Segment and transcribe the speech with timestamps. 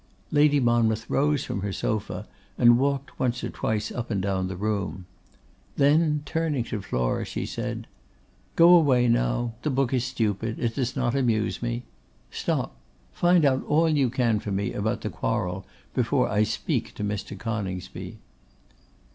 [0.31, 4.55] Lady Monmouth rose from her sofa, and walked once or twice up and down the
[4.55, 5.05] room.
[5.77, 7.85] Then turning to Flora, she said,
[8.55, 11.83] 'Go away now: the book is stupid; it does not amuse me.
[12.31, 12.75] Stop:
[13.11, 17.37] find out all you can for me about the quarrel before I speak to Mr.
[17.37, 18.17] Coningsby.